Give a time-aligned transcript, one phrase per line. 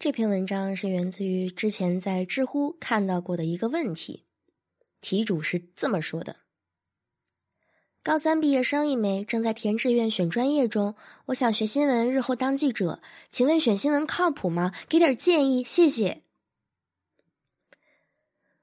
[0.00, 4.24] 这篇文章是源自于之前在知乎看到过的一个问题，
[5.02, 6.36] 题主是这么说的：
[8.02, 10.94] 高三毕业生一枚，正在填志愿选专业中。
[11.26, 14.72] 我想学新闻，日后当记者，请问选新闻靠谱吗？
[14.88, 16.22] 给点建议，谢谢。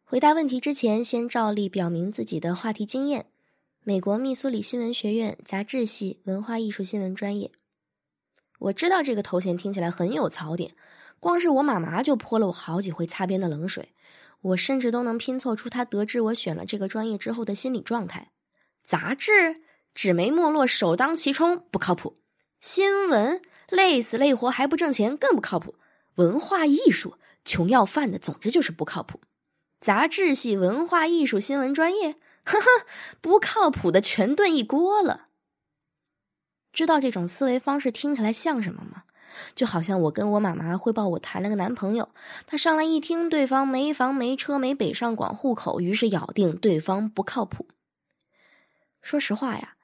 [0.04, 3.28] 回答问题之前，先照例表明自己的话题经验：
[3.84, 7.52] 美国密苏里新闻学院杂志系文化艺术新闻专业。
[8.58, 10.74] 我知道这个头衔听起来很有槽点。
[11.20, 13.94] 光是我妈妈就泼了我好几回擦边的冷水，
[14.42, 18.32] 我甚至都能拼凑出她得知我选了这个专业之后的心理状态。
[18.84, 19.62] 杂志
[19.94, 22.18] 纸媒没落，首当其冲，不靠谱；
[22.60, 25.74] 新闻累死累活还不挣钱，更不靠谱；
[26.16, 29.20] 文化艺术穷要饭的，总之就是不靠谱。
[29.80, 32.14] 杂志系文化艺术新闻专业，
[32.44, 32.66] 呵呵，
[33.20, 35.28] 不靠谱的全炖一锅了。
[36.72, 39.04] 知道这种思维方式听起来像什么吗？
[39.56, 42.10] 就好像我跟我妈妈汇报我谈了个男朋友，
[42.46, 47.68] 她上来一听对方没房没车没北上广户口，于是咬定对方不靠谱。
[49.02, 49.76] 说实话呀，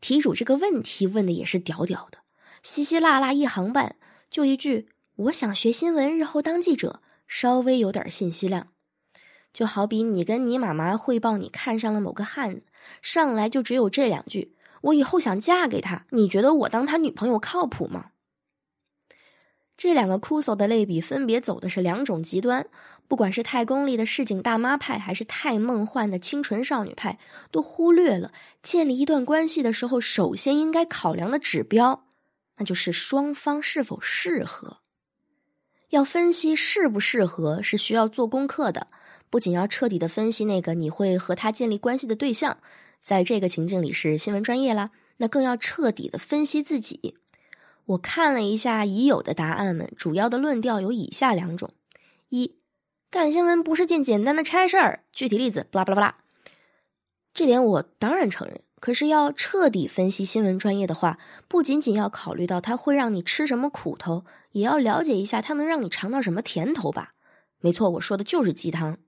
[0.00, 2.18] 题主这个问题问的也是屌屌的，
[2.62, 3.96] 稀稀拉拉一行半，
[4.30, 8.68] 就一句“我想学新闻，日后当记者”，稍微有点信息量。
[9.52, 12.66] 就好比你跟你妈妈汇报你看上了某个汉子，
[13.02, 18.10] 上来就只有这两句：“我以后想嫁给他，你觉得我当他女朋友靠谱吗？”
[19.78, 22.66] 这两个酷搜的类比分别走的是两种极端，
[23.06, 27.16] 不管是太功利的市井大妈派，还是太梦幻的清纯少女派，
[27.52, 32.04] 都忽略了建立一段关系的时候，首先应该考量的指标，
[32.56, 34.78] 那就是双方是否适合。
[35.90, 38.88] 要分析适不适合，是需要做功课的，
[39.30, 42.58] 不仅要彻底的分析那个你会和他建立关系的对象，
[43.00, 47.14] 在这个情境里是新闻专业啦，那更要彻底的分析自己。
[47.88, 51.72] 我看了一下已有的答案们，主要的论调有以下两种：
[52.28, 52.56] 一，
[53.10, 55.04] 干新闻不是件简单的差事儿。
[55.10, 56.18] 具体例子，巴拉巴拉巴拉。
[57.32, 58.60] 这点我当然承认。
[58.80, 67.14] 可是要彻底分析新闻专业的话，不仅仅要考虑到它会让你吃什么苦头，也要了解一下它能让你尝到什么甜头吧。
[67.58, 68.98] 没错，我说的就是鸡汤。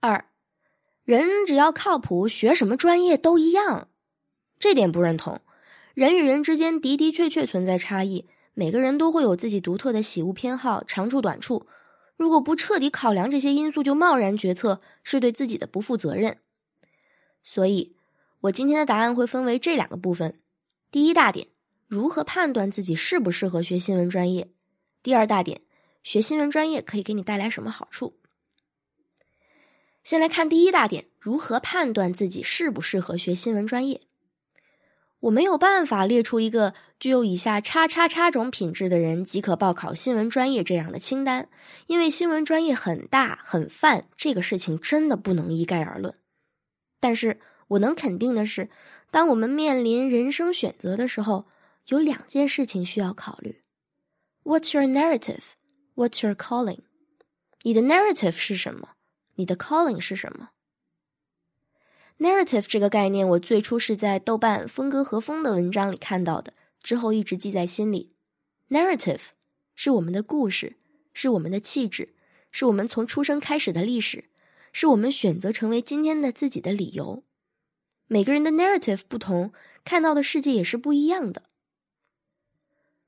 [0.00, 0.30] 二，
[1.04, 3.88] 人只要靠谱，学什么专业都一样。
[4.58, 5.42] 这点不认同。
[5.98, 11.66] 人与人之间的的确确存在差异，每个人都会有自己独特的喜恶偏好、长处短处。
[12.16, 16.38] 如果不彻底考量这些因素就贸然决策，是对自己的不负责任。
[17.42, 17.96] 所以，
[18.42, 20.38] 我今天的答案会分为这两个部分：
[20.92, 21.48] 第一大点，
[21.88, 24.52] 如何判断自己适不适合学新闻专业；
[25.02, 25.62] 第二大点，
[26.04, 28.20] 学新闻专业可以给你带来什么好处。
[30.04, 34.02] 先来看第一大点，如何判断自己适不适合学新闻专业。
[35.20, 41.48] 我没有办法列出一个具有以下叉叉叉种品质的人即可报考新闻专业这样的清单，
[41.86, 46.14] 因为新闻专业很大很泛，这个事情真的不能一概而论。
[47.00, 48.68] 但是我能肯定的是，
[49.10, 51.46] 当我们面临人生选择的时候，
[51.86, 53.60] 有两件事情需要考虑
[54.44, 55.42] ：What's your narrative?
[55.96, 56.80] What's your calling?
[57.62, 58.90] 你的 narrative 是什么？
[59.34, 60.50] 你的 calling 是什么
[62.18, 68.12] ？narrative 这个概念，我最初是在豆瓣风格和风的文章里看到的，之后一直记在心里。
[68.70, 69.20] narrative
[69.74, 70.76] 是我们的故事，
[71.12, 72.14] 是我们的气质，
[72.50, 74.24] 是我们从出生开始的历史，
[74.72, 77.22] 是我们选择成为今天的自己的理由。
[78.08, 79.52] 每个人的 narrative 不同，
[79.84, 81.42] 看到的世界也是不一样的。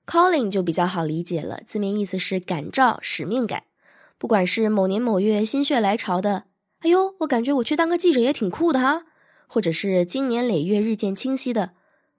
[0.07, 3.65] calling 就比较好理解了，字面意思是感召、使命感。
[4.19, 6.50] 不管是某年某月心血来潮的。
[6.81, 9.05] 哎呦，我感觉我去当个记者也挺酷的哈，
[9.47, 11.73] 或者是经年累月日渐清晰的，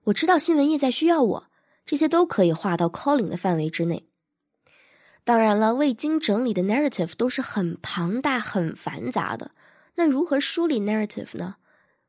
[0.03, 1.47] 我知道新闻业在需要我，
[1.83, 4.07] 这些都可以划到 calling 的范围之内。
[5.23, 9.51] 当然了，未经整理的 narrative 都是很庞大、很繁杂的。
[9.95, 11.55] 那如何梳理 narrative 呢？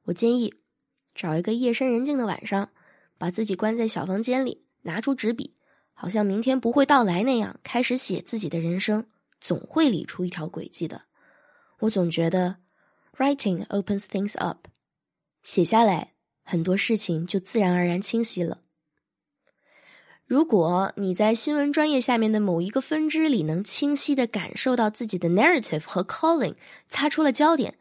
[0.04, 0.54] 我建议
[1.14, 2.68] 找一个夜深人静的晚上，
[3.16, 5.54] 把自己关在小房间里，拿出纸笔，
[5.94, 9.06] 好像明天不会到来那样，开始写自己的人生，
[9.40, 11.02] 总会理出一条轨迹的。
[11.82, 12.58] 我总觉得
[13.16, 14.68] ，writing opens things up，
[15.42, 16.12] 写下来
[16.44, 18.58] 很多事情就自然而然清晰了。
[20.24, 26.54] 如果你在新闻专业下面的某一个分支里能清晰的感受到自己的 narrative 和 calling，
[26.88, 27.76] 擦出了焦点，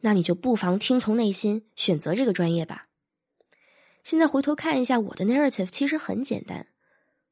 [0.00, 2.88] 那你就不妨听从内心选择这个专业吧。
[4.04, 6.66] 现在回头看一下我的 narrative，其实很简单：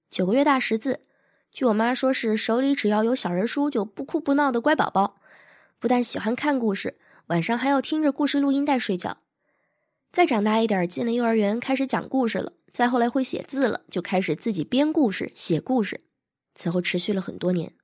[0.09, 1.03] 九个月大识字，
[1.53, 5.21] 据我妈说是手里只要有小人书就不哭不闹的乖宝宝。
[5.85, 6.97] 不但喜欢看故事，
[7.27, 9.19] 晚上还要听着故事录音带睡觉。
[10.13, 12.55] 再长大一点，进了幼儿园，开始讲故事了。
[12.73, 16.01] 再后来会写字了，就开始自己编故事、写故事。
[16.55, 17.75] 此后持续了很多年。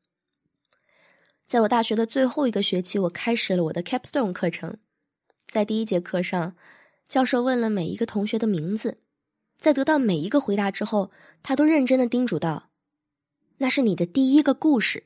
[1.47, 4.79] 在我大学的最后一个学期，我开始了我的 Capstone 课程。
[5.47, 6.57] 在第一节课上，
[7.07, 8.97] 教授问了每一个同学的名字，
[9.59, 11.11] 在得到每一个回答之后，
[11.43, 12.71] 他都认真的叮嘱道
[13.61, 15.05] ：“那是你的第一个故事。”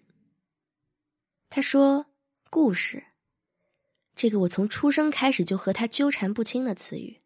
[1.51, 2.07] 他说
[2.55, 3.03] ：“故事。”
[4.15, 7.19] 这个我从出生开始就和他纠缠不清的词语，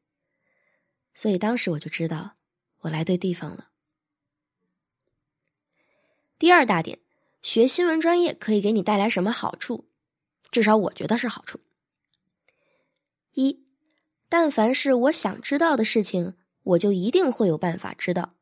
[1.12, 2.34] 所以当时我就知道
[2.78, 3.68] 我来对地方了。
[6.38, 7.00] 第二大点。
[7.40, 9.88] 学新闻专业可以给你带来什么好处？
[10.50, 11.60] 至少我觉得是好处。
[13.34, 13.64] 一，
[14.28, 16.34] 但凡是我想知道的事情，
[16.64, 18.34] 我就一定会有办法知道。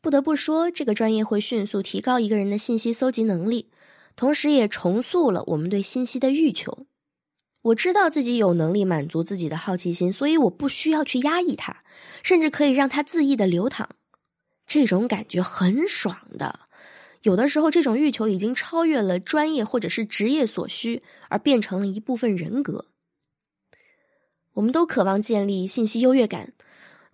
[0.00, 3.70] 不得不说，这个专业会迅速提高一个人的信息搜集能力，
[4.16, 6.86] 同时也重塑了我们对信息的欲求。
[7.62, 11.78] 我知道自己有能力满足自己的好奇心，所以我不需要去压抑它，
[12.22, 13.88] 甚至可以让它恣意的流淌。
[14.66, 16.60] 这种感觉很爽的。
[17.22, 22.86] 有的时候，这种欲求已经超越了专业或者是职业所需，而变成了一部分人格。
[24.52, 26.52] 我们都渴望建立信息优越感，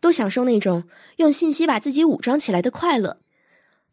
[0.00, 0.82] 都享受那种
[1.16, 3.20] 用信息把自己武装起来的快乐。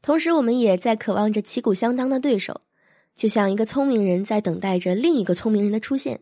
[0.01, 2.62] 同时，我们也在渴望着旗鼓相当的对手，
[3.17, 6.21] 就像一个聪明人在等待着另一个聪明人的出现，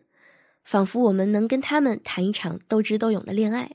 [0.63, 3.71] 仿佛我们能跟他们谈一场斗智斗勇的恋爱。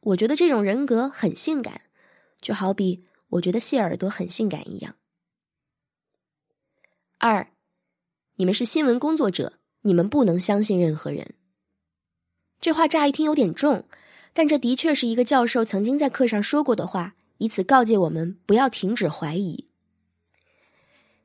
[0.00, 1.82] 我觉得这种人格很性感，
[2.40, 3.04] 就好比。
[3.28, 4.94] 我觉得谢耳朵很性感一样。
[7.18, 7.48] 二，
[8.36, 11.34] 你们是新闻工作者，你们不能相信任何人。
[12.60, 13.86] 这话乍一听有点重，
[14.32, 19.68] 但这的确是一个教授曾经在课上说过的话，以此告诫我们不要停止怀疑。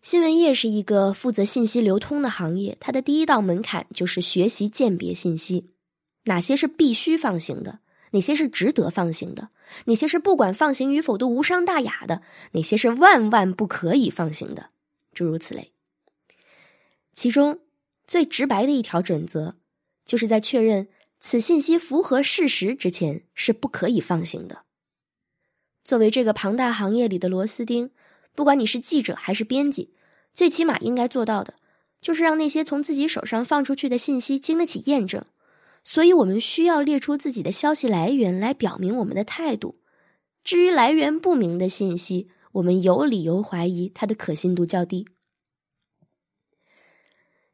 [0.01, 5.71] 新闻业是一个负责信息流通的行业，它的第一道门槛就是学习鉴别信息，
[6.25, 7.79] 哪些是必须放行的。
[8.11, 9.49] 哪些是值得放行的？
[9.85, 12.23] 哪些是不管放行与否都无伤大雅的？
[12.53, 14.71] 哪些是万万不可以放行的？
[15.13, 15.73] 诸如此类。
[17.13, 17.59] 其中
[18.07, 19.57] 最直白的一条准则，
[20.05, 20.87] 就是在确认
[21.19, 24.63] 此信息符合事实之前是不可以放行的。
[25.83, 27.91] 作为这个庞大行业里的螺丝钉，
[28.39, 29.93] 不管你是记者还是编辑，
[30.33, 31.55] 最起码应该做到的，
[31.99, 35.25] 就是让那些从自己手上放出去的信息经得起验证。
[35.83, 39.81] 所以，我们需要列出自己的消息来源来表明我们的态度。
[40.45, 45.05] 至于来源不明的信息，我们有理由怀疑它的可信度较低。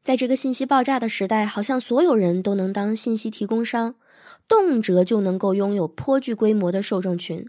[0.04, 3.96] 在这个信息爆炸的时代，好像所有人都能当信息提供商，
[4.46, 7.44] 动辄就能够拥有颇具规模的受众群。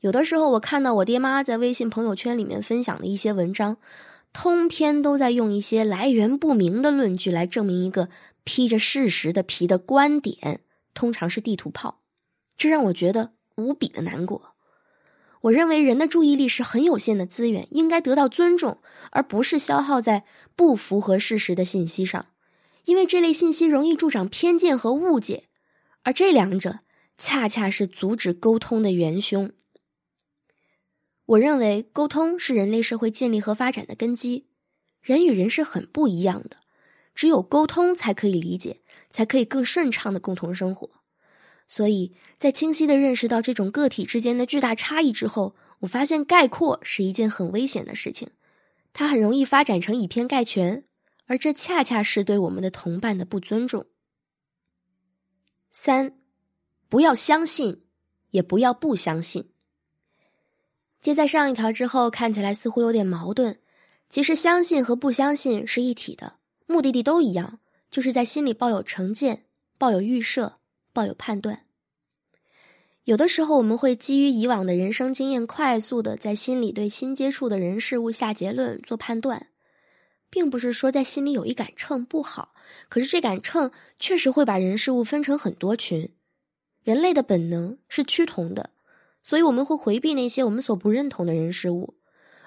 [0.00, 3.76] 有的时候，我看到我爹妈在微信朋友圈里面分享的一些文章，
[4.32, 8.08] 通篇都在用一些来源不明的论据来证明一个。
[8.42, 10.62] 披着事实的皮的观点，
[10.94, 12.00] 通常是地图炮，
[12.56, 14.54] 这让我觉得无比的难过。
[15.42, 18.78] 我认为人的注意力是很有限的资源，应该得到尊重，
[19.12, 20.24] 而不是消耗在
[20.56, 22.26] 不符合事实的信息上，
[22.86, 25.44] 因为这类信息容易助长偏见和误解，
[26.02, 26.78] 而这两者
[27.18, 29.52] 恰恰是阻止沟通的元凶。
[31.30, 34.46] 我认为沟通是人类社会建立和发展的根基，
[35.00, 36.56] 人与人是很不一样的。
[37.14, 38.80] 只有沟通才可以理解，
[39.10, 40.90] 才可以更顺畅的共同生活。
[41.68, 48.30] 所以在清晰的认识到这种个体之间的巨大差异之后，我发现概括是一件很危险的事情，
[48.92, 50.84] 它很容易发展成以偏概全，
[51.26, 53.86] 而这恰恰是对我们的同伴的不尊重。
[55.70, 56.18] 三，
[56.88, 57.84] 不要相信，
[58.32, 59.52] 也不要不相信。
[61.00, 63.56] 接在上一条之后，看起来似乎有点矛盾，
[64.10, 66.34] 其实相信和不相信是一体的。
[66.66, 67.58] 目的地都一样，
[67.90, 69.44] 就是在心里抱有成见、
[69.78, 70.58] 抱有预设、
[70.92, 71.64] 抱有判断。
[73.04, 79.48] 有的时候，我们会基于以往的人生经验，快速的在心里对新接触的人事物下结论、做判断，
[80.28, 82.54] 并不是说在心里有一杆秤不好，
[82.90, 86.10] 可是这杆秤确实会把人事物分成很多群。
[86.84, 88.70] 人类的本能是趋同的，
[89.22, 91.94] 所以我们会回避那些我们所不认同的人事物，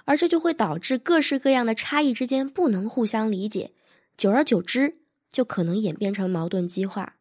[0.05, 3.71] 而这就会导致各式各样的差异之间不能互相理解。
[4.17, 4.97] 久而久之，
[5.31, 7.17] 就可能演变成矛盾激化。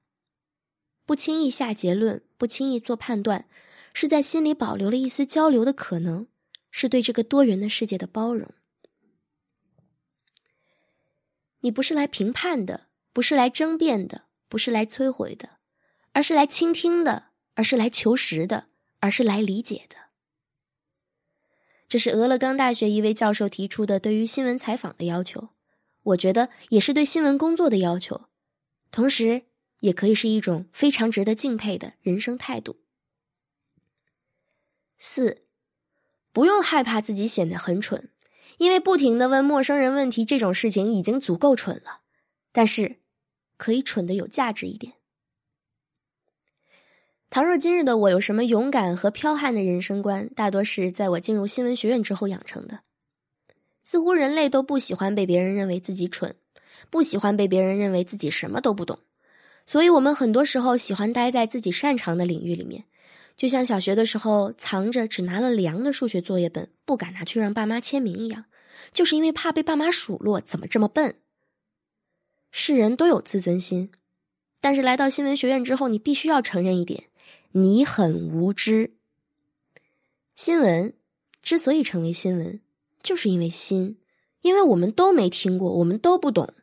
[1.04, 3.46] 不轻易下结论，不轻易做判断，
[3.92, 6.26] 是在心里保留了一丝交流的可能，
[6.70, 8.48] 是对这个多元的世界的包容。
[11.60, 15.58] 你不是来评判的，不是来争辩的，不是来摧毁的，
[16.12, 18.66] 而是来倾听的，而是来求实的，
[19.02, 19.96] 而是来理解的。
[21.88, 25.48] 这是俄勒冈大学一位教授提出的对于新闻采访的要求。
[26.04, 28.28] 我觉得也是对新闻工作的要求，
[28.92, 29.42] 同时
[29.80, 32.76] 也可以是一种非常值得敬佩的人生态度。
[34.98, 35.44] 四，
[36.32, 38.10] 不用害怕自己显得很蠢，
[38.58, 42.02] 因为不停的问陌生人问题这种事情已经足够蠢了。
[42.52, 43.00] 但是，
[43.56, 44.94] 可以蠢的有价值一点。
[47.32, 52.80] 倘若今日的我有什么勇敢和剽悍的人生观，大多是在我进入新闻学院之后养成的。
[53.84, 56.36] 似乎人类都不喜欢被别人认为自己蠢，
[56.90, 58.98] 不喜欢被别人认为自己什么都不懂，
[59.64, 62.84] 所以我们很多时候喜欢待在自己擅长的领域里面。
[63.34, 68.44] 就像小学的时候藏着只拿了良的数学作业本，不敢拿去让爸妈签名一样，
[68.92, 71.14] 就是因为怕被爸妈数落，怎么这么笨？
[72.50, 73.90] 世人都有自尊心，
[74.60, 77.04] 但是来到新闻学院之后，你必须要承认一点。
[77.52, 78.94] 你很无知。
[80.34, 80.94] 新闻
[81.42, 82.60] 之所以成为新闻，
[83.02, 83.98] 就是因为新，
[84.40, 86.54] 因为我们都没听过，我们都不懂。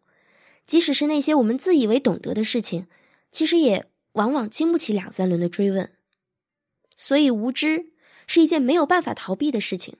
[0.66, 2.88] 即使是那些我们自以为懂得的事情，
[3.32, 5.92] 其实也往往经不起两三轮的追问。
[6.96, 7.94] 所以，无知
[8.28, 9.98] 是一件没有办法逃避的事情。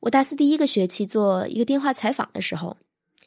[0.00, 2.76] 我大四第一个学期做一个电话采访的时候，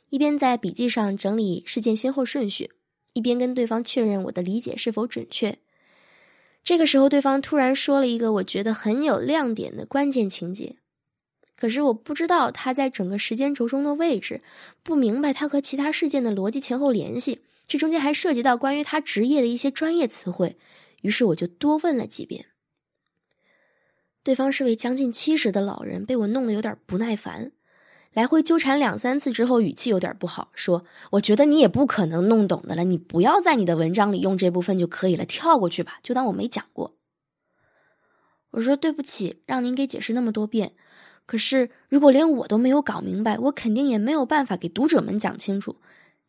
[0.10, 2.72] 一边在笔记上整理事件先后顺序，
[3.14, 5.58] 一边跟对方确认我的理解是否准确。
[6.64, 10.78] 这个时候，对方突然说了一个我觉得很有亮点的关键情节，
[11.56, 14.42] 可是我不知道他在整个时间轴中的位置，
[14.84, 20.58] 不明白他和其他事件的逻辑前后联系，这中间还涉及到关于他职业的一些专业词汇，
[21.02, 22.46] 于是我就多问了几遍。
[24.22, 27.52] 对方是位将近七十的老人，被我弄得有点不耐烦。
[28.14, 36.96] 来回纠缠两三次之后，语气有点不好，说：“我觉得你也不可能弄懂的了，你不要在你的文章里用这部分就可以了，跳过去吧，就当我没讲过。”
[38.52, 40.74] 我说：“对不起，让您给解释那么多遍。
[41.28, 45.76] 可是如果连我都没有搞明白，我肯定也没有办法给读者们讲清楚。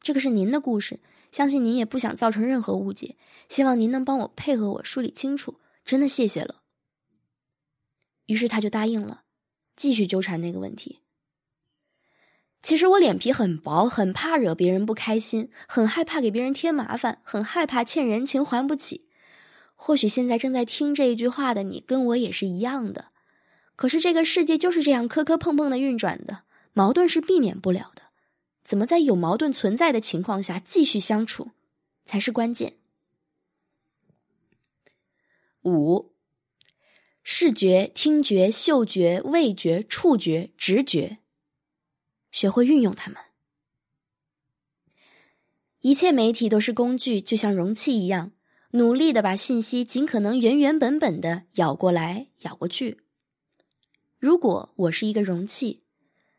[0.03, 1.01] 这个是您的故事，
[1.33, 3.17] 相信您也不想造成任何误解，
[3.49, 6.57] 希望您能帮我配合我梳理清楚，真的谢谢了。”
[8.27, 9.23] 于是他就答应了，
[9.75, 10.99] 继续纠缠那个问题。
[12.63, 19.09] 其实我脸皮很薄，很怕惹别人不开心，很害怕给别人添麻烦，很害怕欠人情还不起。
[19.75, 23.07] 或许现在正在听这一句话的你，跟我也是一样的。
[23.77, 26.43] 可是这个世界就是这样磕磕碰碰的运转的，
[26.75, 28.03] 矛盾是避免不了的。
[28.63, 31.53] 怎么在有矛盾存在的情况下继续相处，
[32.05, 32.75] 才是关键。
[35.63, 36.13] 五，
[37.23, 41.20] 视觉、听觉、嗅觉、味觉、触觉、直觉。
[42.31, 43.21] 学会运用它们。
[45.81, 48.33] 一切媒体都是工具，就像容器一样，
[48.73, 53.01] 努力的把信息尽可能原原本本的舀过来、舀过去。
[54.19, 55.83] 如果我是一个容器，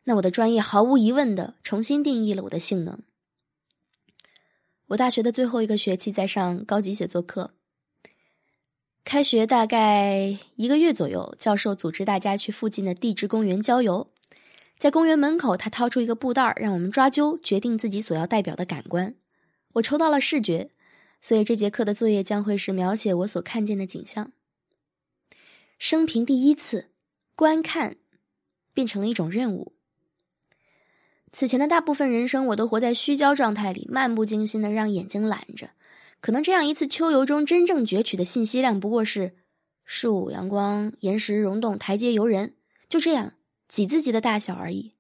[0.04, 3.00] 那我的专业毫无疑问的重新定义了我的性能。
[4.90, 7.56] 我大学的最后一个学期在上高级写作课，
[9.04, 14.11] 开学大概一个月左右，教授组织大家去附近的地质公园郊游。
[14.82, 19.14] 在公园门口，他掏出一个布袋让我们抓阄，决定自己所要代表的感官。
[19.74, 20.72] 我抽到了视觉，
[21.22, 24.32] 所以这节课的作业将会是描写我所看见的景象。
[25.78, 26.90] 生平第一次
[27.36, 27.98] 观看，
[28.74, 29.74] 变成了一种任务。
[31.32, 35.70] 此前的大部分人生，我都活在虚焦状态里，漫不经心的让眼睛懒着。
[36.22, 39.36] 可能这样一次秋游中，真正攫取的信息量不过是
[39.86, 42.56] 树、阳光、岩石、溶洞、台阶、游人，
[42.90, 43.34] 就这样。
[43.72, 44.96] 几字级的大小而已，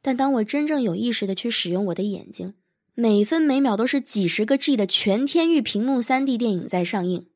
[0.00, 2.54] 但当我真正有意识的去使用我的眼睛，
[2.94, 7.26] 每分每秒都是几十个 G 的全天域屏幕三 D 电影在上映，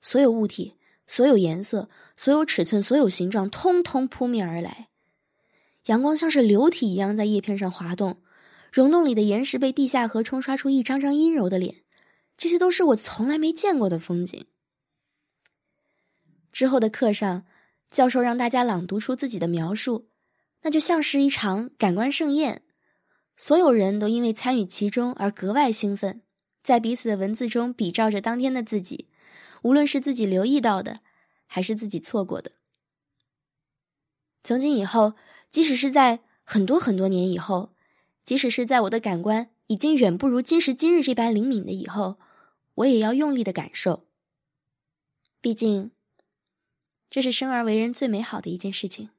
[0.00, 4.88] 所有物体、所有颜色、所有尺寸、所有形状，通通扑面而来。
[5.84, 8.22] 阳光像是流体一样在叶片上滑动，
[8.72, 11.82] 溶洞里的岩石被地下河冲刷出一张张阴柔的脸，
[12.38, 14.46] 这些都是我从来没见过的风景。
[16.50, 17.44] 之后的课上。
[17.90, 20.08] 教授让大家朗读出自己的描述，
[20.62, 22.62] 那就像是一场感官盛宴，
[23.36, 26.20] 所有人都因为参与其中而格外兴奋，
[26.62, 29.08] 在彼此的文字中比照着当天的自己，
[29.62, 31.00] 无论是自己留意到的，
[31.46, 32.52] 还是自己错过的。
[34.44, 35.14] 从今以后，
[35.50, 37.74] 即使是在很多很多年以后，
[38.24, 42.18] 即使是在我的感官已经远不如今时今日这般灵敏的以后，
[42.74, 44.04] 我也要用力的感受。
[45.40, 45.90] 毕竟。
[47.10, 49.10] 这是生而为人最美好的一件事情。